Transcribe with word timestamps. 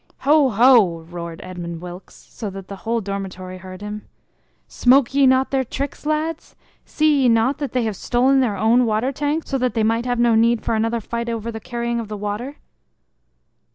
"Ho! 0.21 0.49
ho!" 0.49 1.01
roared 1.11 1.41
Edmund 1.43 1.79
Wilkes, 1.79 2.15
so 2.15 2.49
that 2.49 2.69
the 2.69 2.77
whole 2.77 3.01
dormitory 3.01 3.59
heard 3.59 3.81
him, 3.81 4.07
"smoke 4.67 5.13
ye 5.13 5.27
not 5.27 5.51
their 5.51 5.63
tricks, 5.63 6.07
lads? 6.07 6.55
See 6.87 7.21
ye 7.21 7.29
not 7.29 7.59
that 7.59 7.73
they 7.73 7.83
have 7.83 7.95
stolen 7.95 8.39
their 8.39 8.57
own 8.57 8.87
water 8.87 9.11
tank, 9.11 9.43
so 9.45 9.59
that 9.59 9.75
they 9.75 9.83
might 9.83 10.07
have 10.07 10.17
no 10.17 10.33
need 10.33 10.63
for 10.63 10.73
another 10.73 11.01
fight 11.01 11.29
over 11.29 11.51
the 11.51 11.59
carrying 11.59 11.99
of 11.99 12.07
the 12.07 12.17
water?" 12.17 12.55